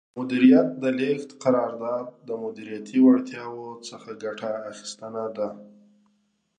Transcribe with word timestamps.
د 0.13 0.13
مدیریت 0.19 0.67
د 0.83 0.85
لیږد 0.99 1.29
قرار 1.43 1.71
داد 1.83 2.05
د 2.27 2.29
مدیریتي 2.43 2.97
وړتیاوو 3.01 3.67
څخه 3.89 4.09
ګټه 4.23 4.49
اخیستنه 4.71 5.23
ده. 5.37 5.49